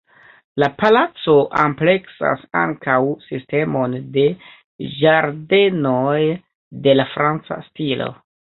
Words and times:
La 0.61 0.67
palaco 0.77 1.35
ampleksas 1.63 2.41
ankaŭ 2.61 2.95
sistemon 3.27 3.95
de 4.17 4.25
ĝardenoj 4.97 6.19
de 6.89 6.99
la 7.01 7.09
franca 7.17 7.63
stilo. 7.71 8.13